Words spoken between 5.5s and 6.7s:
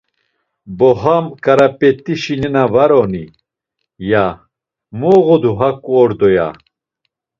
haǩu ordo!” ya.